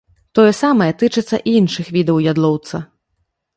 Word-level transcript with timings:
Тое 0.37 0.53
самае 0.59 0.87
тычыцца 1.01 1.39
і 1.51 1.53
іншых 1.61 1.93
відаў 1.99 2.17
ядлоўца. 2.35 2.83